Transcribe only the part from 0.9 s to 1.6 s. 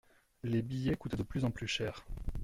coûtent de plus en